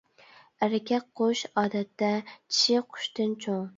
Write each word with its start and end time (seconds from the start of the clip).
ئەركەك 0.65 1.05
قۇش 1.21 1.43
ئادەتتە 1.61 2.09
چىشى 2.33 2.81
قۇشتىن 2.95 3.37
چوڭ. 3.47 3.63